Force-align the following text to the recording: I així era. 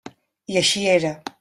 I 0.53 0.57
així 0.61 0.87
era. 0.95 1.13